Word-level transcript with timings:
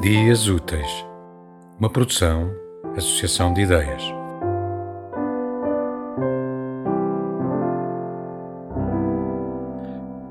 Dias 0.00 0.48
Úteis, 0.48 1.04
uma 1.78 1.90
produção, 1.90 2.50
associação 2.96 3.52
de 3.52 3.60
ideias. 3.60 4.02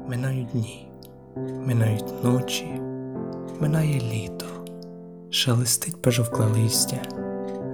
Минають 0.08 0.48
дні, 0.54 0.88
минають 1.66 2.24
ночі, 2.24 2.82
минає 3.60 4.02
літо, 4.02 4.46
шелестить 5.30 6.02
пожовкле 6.02 6.46
листя, 6.46 6.98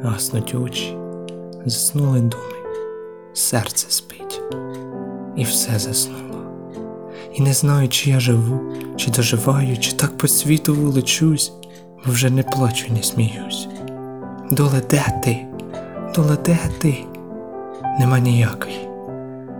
гаснуть 0.03 0.55
очі, 0.55 0.97
заснули 1.65 2.19
думи, 2.19 2.77
серце 3.33 3.87
спить, 3.89 4.41
і 5.35 5.43
все 5.43 5.79
заснуло. 5.79 6.25
І 7.33 7.41
не 7.41 7.53
знаю, 7.53 7.89
чи 7.89 8.09
я 8.09 8.19
живу, 8.19 8.73
чи 8.95 9.11
доживаю, 9.11 9.77
чи 9.77 9.91
так 9.91 10.17
по 10.17 10.27
світу 10.27 10.75
вуличусь, 10.75 11.51
бо 11.51 11.64
вже 12.05 12.29
не 12.29 12.43
плачу, 12.43 12.85
не 12.93 13.03
сміюсь. 13.03 13.67
Доле 14.51 14.81
де 14.89 15.05
ти? 15.23 15.45
Доле 16.15 16.37
де 16.45 16.59
ти? 16.79 16.97
Нема 17.99 18.19
ніякої. 18.19 18.89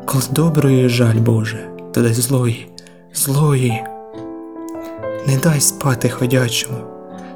Коли 0.05 0.23
доброї 0.31 0.89
жаль 0.89 1.19
Боже, 1.19 1.69
то 1.93 2.01
дай 2.01 2.13
злої, 2.13 2.67
злої. 3.13 3.83
Не 5.27 5.37
дай 5.37 5.61
спати 5.61 6.09
ходячому, 6.09 6.77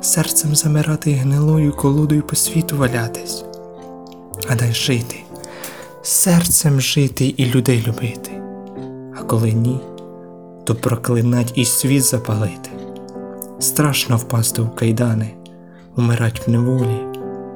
серцем 0.01 0.55
замирати 0.55 1.11
гнилою 1.11 1.73
колодою 1.73 2.21
по 2.21 2.35
світу 2.35 2.77
валятись, 2.77 3.45
а 4.49 4.55
дай 4.55 4.73
жити, 4.73 5.15
серцем 6.01 6.81
жити 6.81 7.33
і 7.37 7.45
людей 7.45 7.83
любити. 7.87 8.31
А 9.19 9.23
коли 9.23 9.53
ні, 9.53 9.79
то 10.63 10.75
проклинать 10.75 11.51
і 11.55 11.65
світ 11.65 12.03
запалити. 12.03 12.68
Страшно 13.59 14.17
впасти 14.17 14.61
в 14.61 14.75
кайдани, 14.75 15.33
умирать 15.97 16.47
в 16.47 16.49
неволі, 16.49 16.99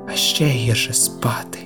а 0.07 0.15
ще 0.15 0.45
гірше 0.45 0.93
спати 0.93 1.59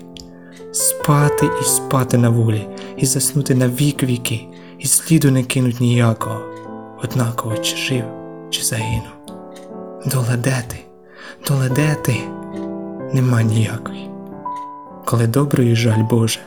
спати 0.77 1.49
і 1.61 1.63
спати 1.63 2.17
на 2.17 2.29
волі, 2.29 2.67
і 2.97 3.05
заснути 3.05 3.55
на 3.55 3.67
вік 3.67 4.03
віки, 4.03 4.47
і 4.79 4.87
сліду 4.87 5.31
не 5.31 5.43
кинуть 5.43 5.79
ніякого, 5.79 6.39
однаково 7.03 7.57
чи 7.57 7.75
жив, 7.75 8.03
чи 8.49 8.63
загинув. 8.63 9.13
Доле 10.05 10.37
де 10.37 10.63
ти, 10.67 10.77
доле 11.47 11.69
де 11.69 11.95
ти, 11.95 12.15
нема 13.13 13.41
ніякої. 13.41 14.09
Коли 15.05 15.27
доброї 15.27 15.75
жаль 15.75 16.03
Боже, 16.09 16.39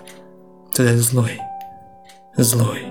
то 0.72 0.82
де 0.82 0.98
злої, 0.98 1.40
злої. 2.36 2.89